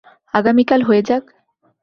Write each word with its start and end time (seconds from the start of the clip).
আগামীকাল 0.33 0.81
হয়ে 0.87 1.01
যাক? 1.09 1.23